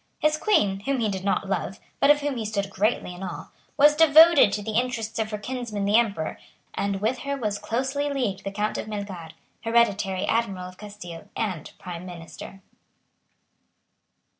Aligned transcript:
His 0.17 0.35
Queen, 0.35 0.79
whom 0.85 0.97
he 0.99 1.09
did 1.09 1.23
not 1.23 1.47
love, 1.47 1.79
but 1.99 2.09
of 2.09 2.21
whom 2.21 2.35
he 2.37 2.43
stood 2.43 2.71
greatly 2.71 3.13
in 3.13 3.21
awe, 3.21 3.51
was 3.77 3.95
devoted 3.95 4.51
to 4.51 4.63
the 4.63 4.71
interests 4.79 5.19
of 5.19 5.29
her 5.29 5.37
kinsman 5.37 5.85
the 5.85 5.95
Emperor; 5.95 6.39
and 6.73 7.01
with 7.01 7.19
her 7.19 7.37
was 7.37 7.59
closely 7.59 8.11
leagued 8.11 8.43
the 8.43 8.49
Count 8.51 8.79
of 8.79 8.87
Melgar, 8.87 9.33
Hereditary 9.63 10.25
Admiral 10.25 10.69
of 10.69 10.77
Castile 10.79 11.29
and 11.37 11.71
Prime 11.77 12.07
Minister. 12.07 12.63